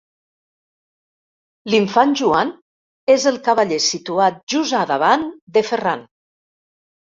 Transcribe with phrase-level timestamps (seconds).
[1.71, 2.55] L'Infant Joan
[3.17, 6.05] és el cavaller situat just a davant de Ferran.